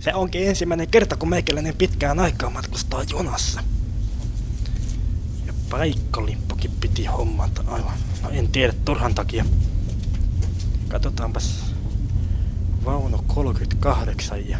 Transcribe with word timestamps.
Se 0.00 0.14
onkin 0.14 0.48
ensimmäinen 0.48 0.88
kerta, 0.88 1.16
kun 1.16 1.28
meikäläinen 1.28 1.76
pitkään 1.76 2.18
aikaa 2.18 2.50
matkustaa 2.50 3.02
junassa. 3.10 3.62
Ja 5.46 5.52
paikkalimppukin 5.70 6.70
piti 6.80 7.04
hommata 7.04 7.64
aivan. 7.66 7.98
No 8.22 8.30
en 8.30 8.48
tiedä 8.48 8.72
turhan 8.84 9.14
takia. 9.14 9.44
Katsotaanpas. 10.88 11.64
Vauno 12.84 13.24
38 13.26 14.48
ja 14.48 14.58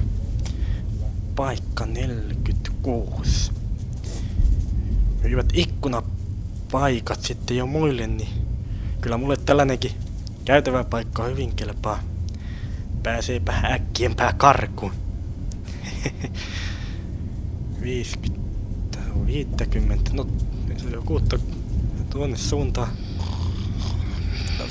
paikka 1.35 1.87
46. 1.87 3.53
Myyvät 5.23 5.47
ikkunapaikat 5.53 7.23
sitten 7.23 7.57
jo 7.57 7.67
muille, 7.67 8.07
niin 8.07 8.29
kyllä 9.01 9.17
mulle 9.17 9.37
tällainenkin 9.37 9.93
käytävä 10.45 10.85
paikka 10.85 11.25
hyvin 11.25 11.55
kelpaa. 11.55 12.01
Pääseepä 13.03 13.53
äkkiempää 13.53 14.33
karkuun. 14.33 15.08
50, 17.83 18.99
50, 19.27 20.11
no 20.15 20.27
se 20.77 20.99
on 20.99 21.05
kuutta 21.05 21.39
tuonne 22.11 22.37
suuntaan. 22.37 22.89
No, 24.59 24.65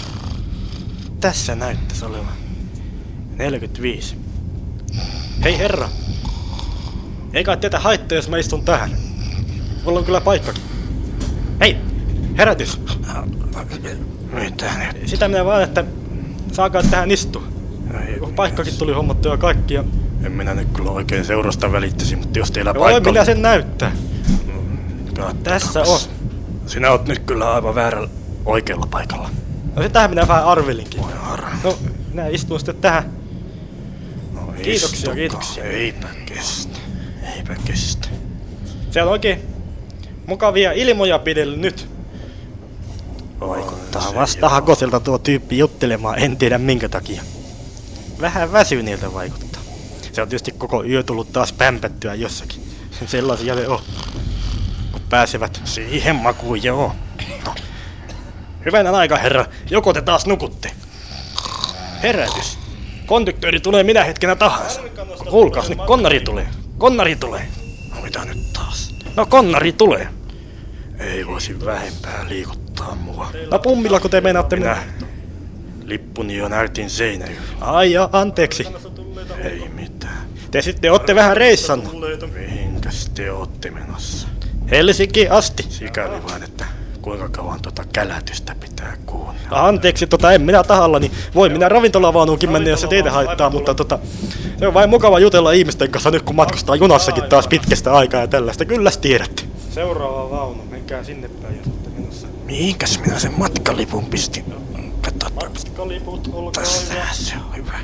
tässä 1.22 1.56
näyttäisi 1.56 2.06
olevan. 2.06 2.34
45. 3.38 4.16
Hei 5.44 5.58
herra! 5.58 5.90
Ei 7.34 7.44
kai 7.44 7.58
tätä 7.58 7.80
haittaa, 7.80 8.16
jos 8.16 8.30
mä 8.30 8.38
istun 8.38 8.66
tähän. 8.66 8.98
Mulla 9.84 10.00
on 10.00 10.06
kyllä 10.06 10.22
paikkakin. 10.22 10.64
Hei! 11.60 11.78
Herätys! 12.38 12.82
Mitä 14.34 14.72
nyt? 14.78 15.08
Sitä 15.08 15.28
minä 15.28 15.46
vaan, 15.46 15.64
että 15.64 15.86
saakaa 16.52 16.84
tähän 16.84 17.12
istua. 17.12 17.44
Paikkakin 18.36 18.78
tuli 18.78 18.94
hommattua 18.94 19.32
ja 19.32 19.38
kaikki 19.38 19.74
ja... 19.74 19.84
En 20.24 20.32
minä 20.32 20.54
nyt 20.54 20.68
kyllä 20.74 20.92
oikein 20.92 21.26
seurasta 21.26 21.72
välittäisi, 21.72 22.16
mutta 22.16 22.40
jos 22.40 22.52
teillä 22.52 22.74
No, 22.74 22.80
paikka... 22.80 23.12
minä 23.12 23.26
sen 23.26 23.42
näyttää. 23.42 23.92
Katsotaanpas. 25.06 25.44
Tässä 25.44 25.82
on. 25.82 26.00
Sinä 26.68 26.92
oot 26.92 27.08
nyt 27.08 27.20
kyllä 27.20 27.54
aivan 27.54 27.76
väärällä 27.76 28.10
oikealla 28.46 28.88
paikalla. 28.92 29.30
No 29.76 29.84
sitähän 29.84 30.10
minä 30.10 30.28
vähän 30.28 30.46
arvelinkin. 30.46 31.02
Voi 31.02 31.12
harra. 31.22 31.50
No, 31.64 31.78
minä 32.10 32.28
istun 32.28 32.60
sitten 32.60 32.76
tähän. 32.76 33.12
No, 34.34 34.42
Kiitoksia, 34.64 34.94
istukaa. 34.98 35.16
kiitoksia. 35.16 35.64
Eipä 35.64 36.08
kestä. 36.26 36.78
Eipä 37.36 37.56
kestä. 37.66 38.08
Siellä 38.92 39.10
on 39.10 39.12
oikein 39.12 39.42
mukavia 40.28 40.72
ilmoja 40.72 41.20
pidellä 41.20 41.58
nyt. 41.58 41.90
Vaikuttaa 43.40 44.16
Vasta 44.16 44.50
hakoselta 44.50 45.00
tuo 45.00 45.18
tyyppi 45.18 45.58
juttelemaan, 45.58 46.20
en 46.20 46.38
tiedä 46.38 46.58
minkä 46.58 46.90
takia. 46.90 47.22
Vähän 48.22 48.52
väsyneeltä 48.52 49.14
vaikuttaa. 49.14 49.47
Se 50.18 50.22
on 50.22 50.30
tietysti 50.30 50.52
koko 50.52 50.84
yö 50.84 51.04
tullut 51.04 51.32
taas 51.32 51.54
pämpättyä 51.54 52.14
jossakin. 52.14 52.64
Sellaisia 53.06 53.56
ne 53.56 53.68
on. 53.68 53.80
Kun 54.92 55.02
pääsevät 55.10 55.62
siihen 55.64 56.16
makuun, 56.16 56.64
joo. 56.64 56.96
No. 57.46 57.56
Hyvänä 58.66 58.92
aika, 58.92 59.18
herra. 59.18 59.46
Joko 59.70 59.94
te 59.94 60.02
taas 60.02 60.26
nukutte? 60.26 60.72
Herätys. 62.04 62.58
Konduktööri 63.06 63.60
tulee 63.60 63.84
minä 63.84 64.04
hetkenä 64.04 64.36
tahansa. 64.36 64.82
Kuulkaas, 65.30 65.70
nyt 65.70 65.80
konnari 65.88 66.20
tulee. 66.20 66.48
Konnari 66.78 67.16
tulee. 67.16 67.48
No 67.96 68.02
mitä 68.02 68.26
nyt 68.26 68.54
taas? 68.54 68.96
No 69.16 69.26
konnari 69.26 69.72
tulee. 69.72 70.08
Ei 71.00 71.28
voisi 71.28 71.66
vähempää 71.66 72.26
liikuttaa 72.30 72.96
mua. 72.96 73.32
No 73.52 73.60
pummilla, 73.60 74.00
kun 74.00 74.12
te 74.12 74.22
meinaatte 74.22 74.56
Minä 74.56 74.84
lippuni 75.84 76.38
jo 76.38 76.48
näytin 76.48 76.90
seinällä. 76.90 77.42
Ai 77.62 77.92
ja, 77.92 78.10
anteeksi. 78.12 78.68
Ei 79.44 79.70
mitään. 79.70 79.97
Te 80.52 80.62
sitten 80.62 80.92
olette 80.92 81.16
vähän 81.16 81.38
reissannut. 81.38 81.94
Mihinkäs 82.34 83.12
te 83.14 83.32
ootte 83.32 83.72
menossa? 83.72 84.28
Helsinki 84.72 85.28
asti. 85.30 85.66
Sikäli 85.70 86.24
vain, 86.24 86.44
että 86.44 86.66
kuinka 87.02 87.30
kauan 87.30 87.62
tota 87.62 87.84
kälätystä 87.94 88.56
pitää 88.60 88.98
kuunnella. 89.06 89.68
Anteeksi, 89.68 90.08
tota 90.08 90.32
en 90.32 90.42
minä 90.42 90.64
tahallani. 90.64 91.12
Voi 91.36 91.50
minä 91.50 91.70
ravintolavaunuunkin 91.70 92.52
mennä, 92.52 92.70
jos 92.70 92.82
se 92.82 92.88
teitä 92.88 93.12
haittaa, 93.12 93.50
mutta 93.50 93.74
tota, 93.74 94.00
se 94.60 94.68
on 94.68 94.74
vain 94.74 94.90
mukava 94.90 95.20
jutella 95.20 95.52
ihmisten 95.52 95.92
kanssa 95.92 96.12
nyt, 96.12 96.24
kun 96.24 96.36
matkustaa 96.36 96.76
junassakin 96.76 97.24
taas 97.24 97.48
pitkästä 97.48 97.94
aikaa 97.94 98.22
ja 98.22 98.28
tällaista. 98.28 98.66
Kyllä 98.66 98.92
tiedätte. 99.02 99.44
Seuraava 99.70 100.30
vaunu, 100.30 100.64
menkää 100.72 101.04
sinne 101.04 101.28
päin, 101.30 101.58
jos 101.58 101.68
olette 101.68 101.90
menossa. 101.90 102.28
Mihinkäs 102.46 103.00
minä 103.00 103.20
sen 103.20 103.34
matkalipun 103.38 104.06
pistin? 104.06 104.46
Katsotaan. 105.02 105.52
Matkaliput, 105.52 106.30
olkaa 106.34 106.64
Tässä 106.64 106.94
hyvä. 106.94 107.06
se 107.12 107.34
on 107.36 107.56
hyvä. 107.56 107.80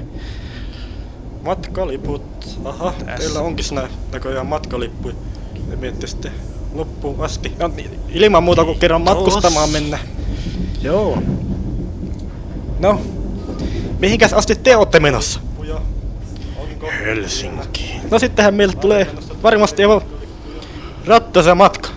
Matkaliput. 1.43 2.23
Aha, 2.65 2.93
teillä 3.17 3.39
onkin 3.39 3.65
nää 3.71 3.87
näköjään 4.11 4.45
matkalippuja. 4.45 5.15
Te 5.69 5.75
miette 5.75 6.07
sitten 6.07 6.31
loppuun 6.73 7.25
asti. 7.25 7.51
No, 7.59 7.71
ilman 8.09 8.43
muuta 8.43 8.65
kuin 8.65 8.79
kerran 8.79 9.01
matkustamaan 9.01 9.69
mennä. 9.69 9.99
Joo. 10.81 11.17
No, 12.79 13.01
mihinkäs 13.99 14.33
asti 14.33 14.55
te 14.55 14.75
olette 14.75 14.99
menossa? 14.99 15.39
Helsinkiin. 17.05 18.01
No 18.11 18.19
sittenhän 18.19 18.53
meille 18.53 18.73
tulee 18.73 19.07
varmasti 19.43 19.81
jo 19.81 20.03
rattasa 21.05 21.55
matka. 21.55 21.89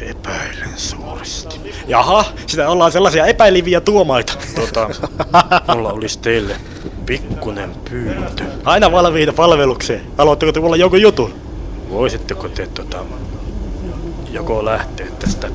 Epäilen 0.00 0.70
suuresti. 0.76 1.60
Jaha, 1.88 2.24
sitä 2.46 2.68
ollaan 2.68 2.92
sellaisia 2.92 3.26
epäiliviä 3.26 3.80
tuomaita. 3.80 4.32
Tota, 4.54 4.88
mulla 5.74 5.92
olisi 5.92 6.18
teille 6.18 6.56
pikkunen 7.06 7.70
pyyntö. 7.90 8.44
Aina 8.64 8.92
valmiita 8.92 9.32
palvelukseen. 9.32 10.00
Haluatteko 10.18 10.52
te 10.52 10.60
mulla 10.60 10.76
jonkun 10.76 11.00
jutun? 11.00 11.34
Voisitteko 11.90 12.48
te 12.48 12.66
tota, 12.66 12.98
joko 14.30 14.64
lähteä 14.64 15.06
tästä 15.18 15.48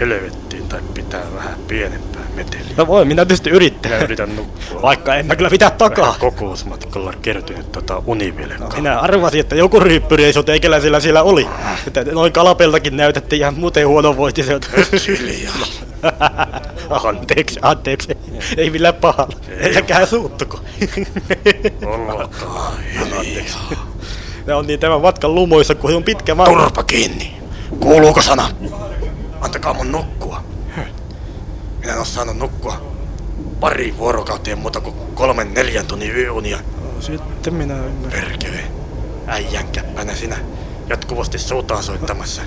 helvettiin 0.00 0.68
tai 0.68 0.80
pitää 0.94 1.22
vähän 1.34 1.54
pienempää 1.68 2.22
meteliä? 2.34 2.74
No 2.76 2.86
voi, 2.86 3.04
minä 3.04 3.24
tietysti 3.24 3.50
yrittää. 3.50 3.92
Minä 3.92 4.04
yritän 4.04 4.36
nukkua. 4.36 4.82
Vaikka 4.82 5.14
en 5.14 5.26
mä 5.26 5.36
kyllä 5.36 5.50
pitää 5.50 5.70
takaa. 5.70 6.06
Vähän 6.06 6.20
kokousmatkalla 6.20 7.12
kertynyt 7.22 7.72
tota 7.72 8.02
univelkaa. 8.06 8.76
Minä 8.76 9.00
arvasin, 9.00 9.40
että 9.40 9.56
joku 9.56 9.80
ryyppyreissu 9.80 10.42
teikäläisellä 10.42 11.00
siellä 11.00 11.22
oli. 11.22 11.48
Että 11.86 12.04
noin 12.04 12.32
kalapeltakin 12.32 12.96
näytätte 12.96 13.36
ihan 13.36 13.54
muuten 13.54 13.88
huonovointiselta. 13.88 14.68
Hiljaa. 15.08 15.54
anteeksi, 17.08 17.60
anteeksi. 17.62 18.08
Ei 18.56 18.70
millään 18.70 18.94
pahalla. 18.94 19.36
Älkää 19.76 20.06
suuttuko. 20.06 20.60
Olkaa 21.86 22.72
hiljaa. 23.24 23.94
Ne 24.46 24.54
on 24.54 24.66
niin 24.66 24.80
tämän 24.80 25.00
matkan 25.00 25.34
lumoissa, 25.34 25.74
kun 25.74 25.96
on 25.96 26.04
pitkä 26.04 26.34
matka. 26.34 26.54
Turpa 26.54 26.82
kiinni. 26.82 27.36
Kuuluuko 27.80 28.22
sana? 28.22 28.50
Antakaa 29.40 29.74
mun 29.74 29.92
nukkua. 29.92 30.42
Minä 31.80 31.92
en 31.92 31.98
oo 31.98 32.04
saanut 32.04 32.36
nukkua 32.36 32.94
pari 33.60 33.94
vuorokauteen 33.98 34.58
muuta 34.58 34.80
kuin 34.80 34.96
kolmen 35.14 35.54
neljän 35.54 35.86
tunnin 35.86 36.16
yöunia. 36.16 36.58
Sitten 37.00 37.54
minä 37.54 37.74
ymmärrän. 37.74 38.22
Perkele. 38.22 38.64
Äijän 39.26 39.68
käppänä 39.68 40.14
sinä. 40.14 40.36
Jatkuvasti 40.88 41.38
suutaan 41.38 41.82
soittamassa. 41.82 42.42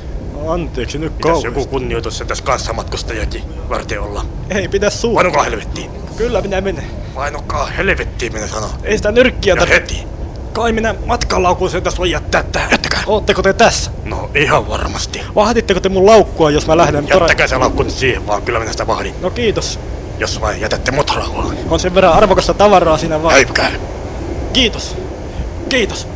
Anteeksi 0.47 0.97
nyt 0.97 1.17
Pitäis 1.17 1.23
kauheasti. 1.33 1.59
joku 1.59 1.65
kunnioitus 1.69 2.17
sen 2.17 2.27
tässä 2.27 2.43
kanssamatkustajakin 2.43 3.43
varten 3.69 4.01
olla. 4.01 4.25
Ei 4.49 4.67
pidä 4.67 4.89
suuttua. 4.89 5.21
Painukaa 5.21 5.43
helvettiin. 5.43 5.91
Kyllä 6.17 6.41
minä 6.41 6.61
menen. 6.61 6.83
Painukaa 7.15 7.65
helvettiin, 7.65 8.33
minä 8.33 8.47
sanon. 8.47 8.69
Ei 8.83 8.97
sitä 8.97 9.11
nyrkkiä 9.11 9.55
tarvitse. 9.55 9.81
heti. 9.81 10.07
Kai 10.53 10.71
minä 10.71 10.95
matkalaukun 11.05 11.69
sen 11.69 11.83
tässä 11.83 11.97
voi 11.97 12.11
jättää 12.11 12.43
tähän. 12.43 12.71
Jättäkää. 12.71 13.03
Ootteko 13.07 13.41
te 13.41 13.53
tässä? 13.53 13.91
No 14.05 14.29
ihan 14.35 14.67
varmasti. 14.69 15.21
Vahditteko 15.35 15.79
te 15.79 15.89
mun 15.89 16.05
laukkua, 16.05 16.51
jos 16.51 16.67
mä 16.67 16.77
lähden? 16.77 17.07
Jättäkää 17.07 17.47
se 17.47 17.57
laukku 17.57 17.83
nyt 17.83 17.93
siihen 17.93 18.27
vaan, 18.27 18.41
kyllä 18.41 18.59
minä 18.59 18.71
sitä 18.71 18.87
vahdin. 18.87 19.13
No 19.21 19.29
kiitos. 19.29 19.79
Jos 20.19 20.41
vain 20.41 20.61
jätätte 20.61 20.91
mut 20.91 21.11
rauhaan. 21.15 21.57
On 21.69 21.79
sen 21.79 21.95
verran 21.95 22.13
arvokasta 22.13 22.53
tavaraa 22.53 22.97
siinä 22.97 23.23
vaan. 23.23 23.33
Häipkää. 23.33 23.71
Kiitos. 24.53 24.95
Kiitos. 25.69 26.07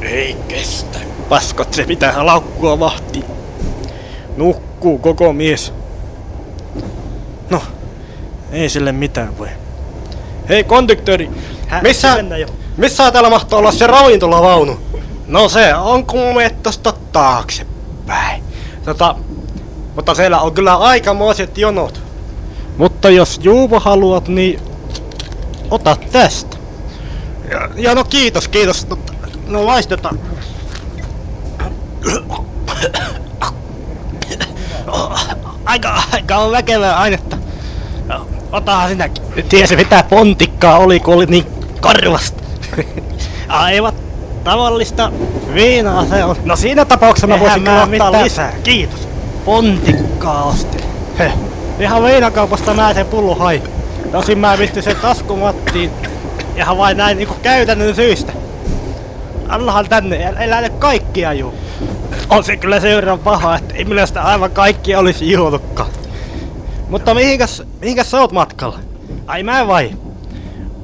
Ei 0.00 0.36
kestä. 0.48 0.98
Paskot, 1.28 1.74
se 1.74 1.84
pitää 1.84 2.26
laukkua 2.26 2.80
vahtia. 2.80 3.22
Nukkuu 4.36 4.98
koko 4.98 5.32
mies. 5.32 5.72
No, 7.50 7.62
ei 8.52 8.68
sille 8.68 8.92
mitään 8.92 9.38
voi. 9.38 9.48
Hei 10.48 10.64
konduktööri, 10.64 11.30
missä, 11.82 12.16
missä 12.76 13.10
täällä 13.10 13.30
mahtaa 13.30 13.58
olla 13.58 13.72
se 13.72 13.86
ravintolavaunu? 13.86 14.78
No 15.26 15.48
se 15.48 15.74
on 15.74 16.06
kun 16.06 16.34
menet 16.34 16.62
tosta 16.62 16.92
taaksepäin. 17.12 18.42
Tota, 18.84 19.14
mutta 19.96 20.14
siellä 20.14 20.40
on 20.40 20.52
kyllä 20.52 20.76
aikamoiset 20.76 21.58
jonot. 21.58 22.00
Mutta 22.76 23.10
jos 23.10 23.40
Juuvo 23.42 23.80
haluat, 23.80 24.28
niin 24.28 24.60
ota 25.70 25.96
tästä. 26.12 26.56
Ja, 27.50 27.68
ja 27.76 27.94
no 27.94 28.04
kiitos, 28.04 28.48
kiitos. 28.48 28.88
No, 28.88 28.98
no 29.46 29.64
maistetaan. 29.64 30.18
Aika, 35.70 36.02
aika 36.12 36.36
on 36.36 36.52
väkevää 36.52 36.96
ainetta. 36.96 37.36
No, 38.08 38.26
Otahan 38.52 38.88
sinäkin. 38.88 39.24
Tiesi 39.48 39.76
mitä 39.76 40.04
pontikkaa 40.10 40.78
oli, 40.78 41.00
kun 41.00 41.14
oli 41.14 41.26
niin 41.26 41.46
karvasta. 41.80 42.42
Aivan 43.48 43.92
tavallista 44.44 45.12
viinaa 45.54 46.06
se 46.06 46.24
on. 46.24 46.36
No 46.44 46.56
siinä 46.56 46.84
tapauksessa 46.84 47.26
mä 47.26 47.40
voisin 47.40 47.64
kyllä 47.64 47.82
ottaa 47.82 48.22
lisää. 48.22 48.52
Kiitos. 48.62 49.08
Pontikkaa 49.44 50.44
ostin. 50.44 50.80
Heh. 51.18 51.32
Ihan 51.80 52.04
viinakaupasta 52.04 52.74
mä 52.74 52.94
sen 52.94 53.06
pullon 53.06 53.38
hain. 53.38 53.62
Tosin 54.12 54.38
mä 54.38 54.56
pistin 54.56 54.82
sen 54.82 54.96
taskumattiin. 54.96 55.90
Ihan 56.56 56.78
vain 56.78 56.96
näin 56.96 57.16
niinku 57.16 57.34
käytännön 57.42 57.94
syistä. 57.94 58.32
Annahan 59.48 59.88
tänne, 59.88 60.34
nyt 60.60 60.72
kaikkia 60.78 61.32
juu. 61.32 61.54
On 62.30 62.44
se 62.44 62.56
kyllä 62.56 62.80
sen 62.80 62.96
verran 62.96 63.18
paha, 63.18 63.56
että 63.56 63.74
ei 63.74 63.84
minä 63.84 64.06
sitä 64.06 64.22
aivan 64.22 64.50
kaikkia 64.50 64.98
olisi 64.98 65.32
juonutkaan. 65.32 65.90
Mutta 66.88 67.14
mihinkäs, 67.14 67.62
mihinkäs 67.80 68.10
sä 68.10 68.20
oot 68.20 68.32
matkalla? 68.32 68.78
Ai 69.26 69.42
mä 69.42 69.66
vai? 69.66 69.90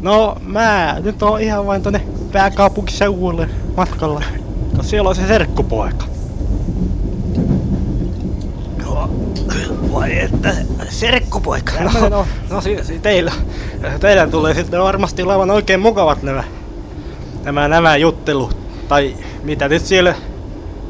No 0.01 0.37
mä 0.47 0.97
nyt 1.03 1.23
on 1.23 1.41
ihan 1.41 1.67
vain 1.67 1.83
tonne 1.83 2.01
pääkaupunkiseudulle 2.33 3.49
matkalla. 3.77 4.23
Koska 4.69 4.83
siellä 4.83 5.09
on 5.09 5.17
se 5.17 5.27
serkkupoika. 5.27 6.05
Vai 9.93 10.19
että 10.19 10.55
serkkupoika? 10.89 11.73
Tämmönen 11.73 12.13
on. 12.13 12.27
No 12.51 12.61
si, 12.61 12.79
si, 12.85 12.99
teillä, 12.99 13.33
teidän 14.01 14.31
tulee 14.31 14.55
sitten 14.55 14.81
varmasti 14.81 15.23
olevan 15.23 15.51
oikein 15.51 15.81
mukavat 15.81 16.23
nämä, 16.23 16.45
nämä, 17.45 17.69
nämä 17.69 17.97
juttelut. 17.97 18.57
Tai 18.89 19.17
mitä 19.43 19.69
nyt 19.69 19.87
siellä 19.87 20.15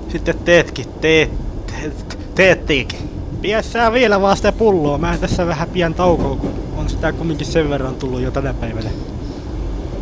sitten 0.09 0.39
teetkin, 0.45 0.87
teet, 1.01 1.31
teet, 1.67 2.19
teettiinkin. 2.35 3.11
Piessää 3.41 3.93
vielä 3.93 4.21
vaan 4.21 4.37
sitä 4.37 4.53
pulloa. 4.53 4.99
Mä 4.99 5.13
en 5.13 5.21
tässä 5.21 5.47
vähän 5.47 5.69
pian 5.69 5.95
taukoa, 5.95 6.37
kun 6.37 6.55
on 6.77 6.89
sitä 6.89 7.13
kumminkin 7.13 7.47
sen 7.47 7.71
verran 7.71 7.95
tullut 7.95 8.21
jo 8.21 8.31
tänä 8.31 8.55
päivänä 8.55 8.91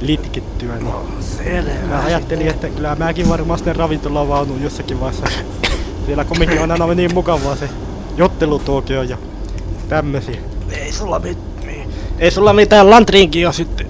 litkittyä. 0.01 0.77
Niin. 0.77 1.89
Mä 1.89 2.05
ajattelin, 2.05 2.49
että 2.49 2.69
kyllä 2.69 2.97
mäkin 2.97 3.29
varmaan 3.29 3.59
sinne 3.59 3.73
ravintolavaunuun 3.73 4.63
jossakin 4.63 5.01
vaiheessa. 5.01 5.27
Siellä 6.07 6.25
kumminkin 6.25 6.63
on 6.63 6.71
aina 6.71 6.95
niin 6.95 7.15
mukavaa 7.15 7.57
se 7.57 7.69
jottelutuokio 8.17 9.03
ja 9.03 9.19
tämmösiä. 9.89 10.41
Ei 10.71 10.93
sulla 10.93 11.19
mit... 11.19 11.39
niin. 11.67 11.89
Ei 12.19 12.31
sulla 12.31 12.53
mitään 12.53 12.91
lantriinkia 12.91 13.53
sitten 13.53 13.87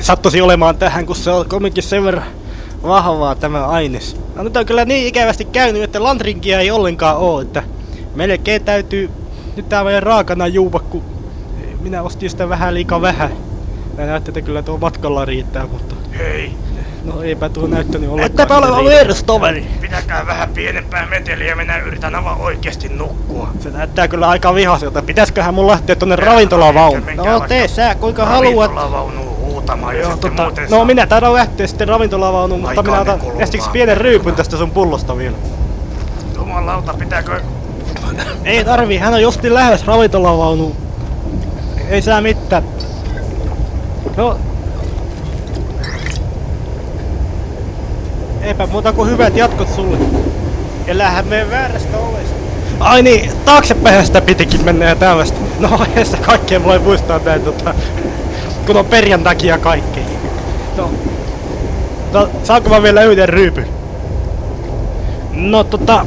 sattuisi 0.00 0.40
olemaan 0.40 0.76
tähän, 0.76 1.06
kun 1.06 1.16
se 1.16 1.30
on 1.30 1.48
kumminkin 1.48 1.82
sen 1.82 2.04
verran 2.04 2.26
vahvaa 2.82 3.34
tämä 3.34 3.66
aines. 3.66 4.16
No 4.34 4.42
nyt 4.42 4.56
on 4.56 4.66
kyllä 4.66 4.84
niin 4.84 5.06
ikävästi 5.06 5.44
käynyt, 5.44 5.82
että 5.82 6.02
lantrinkia 6.02 6.60
ei 6.60 6.70
ollenkaan 6.70 7.16
oo, 7.16 7.40
että 7.40 7.62
melkein 8.14 8.64
täytyy 8.64 9.10
nyt 9.56 9.68
tää 9.68 9.84
meidän 9.84 10.02
raakana 10.02 10.46
juupa, 10.46 10.78
kun 10.80 11.02
minä 11.80 12.02
ostin 12.02 12.30
sitä 12.30 12.48
vähän 12.48 12.74
liikaa 12.74 13.00
vähän. 13.00 13.30
Mä 13.98 14.06
näyttää, 14.06 14.30
että 14.30 14.40
kyllä 14.40 14.62
tuo 14.62 14.78
matkalla 14.78 15.24
riittää, 15.24 15.66
mutta 15.66 15.94
Hei, 16.18 16.52
no 17.04 17.22
eipä 17.22 17.48
tuo 17.48 17.66
näyttänyt 17.66 18.10
ollenkaan. 18.10 18.30
Ettäpä 18.30 18.56
ole 18.56 18.66
ollut 18.66 18.78
riittää. 18.78 18.98
vierustoveri. 18.98 19.66
pitäkää 19.80 20.26
vähän 20.26 20.48
pienempää 20.48 21.06
meteliä, 21.06 21.56
minä 21.56 21.78
yritän 21.78 22.14
aivan 22.14 22.40
oikeesti 22.40 22.88
nukkua. 22.88 23.48
Se 23.60 23.70
näyttää 23.70 24.08
kyllä 24.08 24.28
aika 24.28 24.54
vihaselta. 24.54 25.02
Pitäisköhän 25.02 25.54
mun 25.54 25.66
lähteä 25.66 25.96
tonne 25.96 26.16
ravintolavaunuun? 26.16 27.02
No 27.16 27.40
tee 27.40 27.68
sä 27.68 27.94
kuinka 27.94 28.26
haluat. 28.26 28.70
Ravintolavaunuun 28.70 29.35
huutamaan 29.66 29.96
ja 29.96 30.02
Joo, 30.02 30.12
sitten 30.12 30.30
tota, 30.30 30.42
muuten 30.42 30.64
no 30.64 30.70
saa- 30.70 30.84
minä 30.84 31.06
taidan 31.06 31.32
lähteä 31.32 31.66
sitten 31.66 31.88
ravintolavaunuun, 31.88 32.60
mutta 32.60 32.82
minä 32.82 33.00
otan 33.00 33.20
ensiksi 33.38 33.70
pienen 33.70 33.96
ryypyn 33.96 34.34
tästä 34.34 34.56
sun 34.56 34.70
pullosta 34.70 35.16
vielä. 35.16 35.36
Jumalauta, 36.36 36.94
pitääkö... 36.94 37.40
Ei 38.44 38.64
tarvii, 38.64 38.98
hän 38.98 39.14
on 39.14 39.22
justiin 39.22 39.54
lähes 39.54 39.86
ravintolavaunuun. 39.86 40.76
Ei 41.88 42.02
sää 42.02 42.20
mitään. 42.20 42.62
No. 44.16 44.36
Eipä 48.42 48.66
muuta 48.66 48.92
kuin 48.92 49.10
hyvät 49.10 49.36
jatkot 49.36 49.68
sulle. 49.74 49.96
Elähän 50.86 51.26
me 51.26 51.50
väärästä 51.50 51.98
ovesta. 51.98 52.36
Ai 52.80 53.02
niin, 53.02 53.32
taaksepäin 53.44 54.06
sitä 54.06 54.20
pitikin 54.20 54.64
mennä 54.64 54.84
ja 54.84 54.96
tällaista. 54.96 55.38
No 55.58 55.80
ei 55.96 56.04
sitä 56.04 56.16
kaikkea 56.16 56.64
voi 56.64 56.78
muistaa 56.78 57.20
näin 57.24 57.42
tota, 57.42 57.74
kun 58.66 58.76
on 58.76 58.86
perjantaikin 58.86 59.48
ja 59.48 59.58
kaikki. 59.58 60.00
No, 60.76 60.90
no 62.12 62.28
saanko 62.42 62.70
mä 62.70 62.82
vielä 62.82 63.02
yhden 63.02 63.28
ryypyn? 63.28 63.66
No 65.32 65.64
tota, 65.64 66.06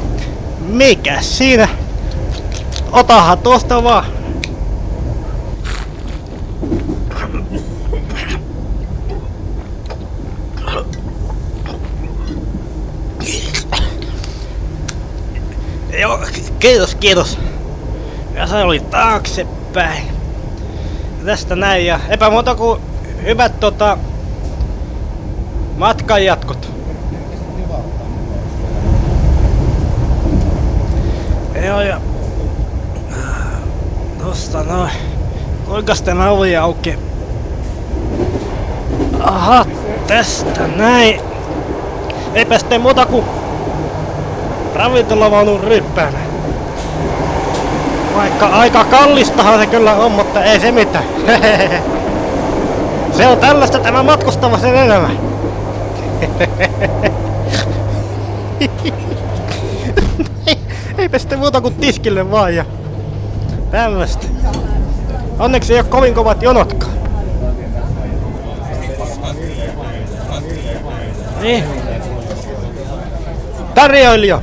mikä 0.60 1.20
siinä? 1.20 1.68
Otahan 2.92 3.38
tuosta 3.38 3.84
vaan. 3.84 4.04
Joo, 16.00 16.18
kiitos, 16.58 16.94
kiitos. 16.94 17.38
Ja 18.34 18.46
se 18.46 18.56
oli 18.56 18.80
taaksepäin. 18.80 20.19
Tästä 21.24 21.56
näin 21.56 21.86
ja 21.86 22.00
epä 22.08 22.30
muuta 22.30 22.54
kuin 22.54 22.80
hyvät 23.22 23.60
tota 23.60 23.98
matkan 25.76 26.24
jatkot. 26.24 26.70
Joo 31.66 31.80
ja 31.80 32.00
tosta 34.24 34.62
noin. 34.62 34.90
Kuinkas 35.66 36.02
tämä 36.02 36.30
ovi 36.30 36.56
auki? 36.56 36.98
Aha, 39.20 39.66
tästä 40.06 40.66
näin. 40.66 41.20
Eipä 42.34 42.58
sitten 42.58 42.80
muuta 42.80 43.06
kuin 43.06 43.24
ravintolavaunun 44.74 45.60
ryppäänä. 45.60 46.29
Vaikka 48.20 48.46
aika 48.46 48.84
kallistahan 48.84 49.60
se 49.60 49.66
kyllä 49.66 49.92
on, 49.94 50.12
mutta 50.12 50.44
ei 50.44 50.60
se 50.60 50.72
mitään. 50.72 51.04
se 53.16 53.26
on 53.26 53.38
tällaista 53.38 53.78
tämä 53.78 54.02
matkustava 54.02 54.58
sen 54.58 54.74
elämä. 54.74 55.10
Eipä 60.98 61.18
sitten 61.18 61.38
muuta 61.38 61.60
kuin 61.60 61.74
tiskille 61.74 62.30
vaan 62.30 62.54
ja 62.54 62.64
tällaista. 63.70 64.26
Onneksi 65.38 65.74
ei 65.74 65.80
ole 65.80 65.88
kovin 65.88 66.14
kovat 66.14 66.42
jonotkaan. 66.42 66.92
Niin. 71.40 71.64
Tarjoilija. 73.74 74.42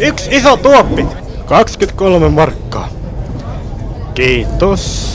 Yksi 0.00 0.36
iso 0.36 0.56
tuoppi. 0.56 1.21
23 1.46 2.28
markkaa. 2.28 2.88
Kiitos. 4.14 5.12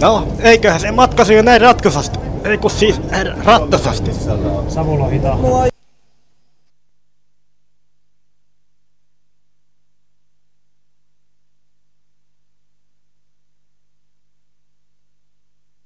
No, 0.00 0.28
eiköhän 0.40 0.80
se 0.80 0.90
matkasi 0.90 1.34
jo 1.34 1.42
näin 1.42 1.60
ratkaisasti. 1.60 2.18
Ei 2.44 2.58
kun 2.58 2.70
siis 2.70 3.00
äh, 3.12 3.24
rattasasti. 3.44 4.10
Savulo 4.68 5.08
hitaa. 5.08 5.38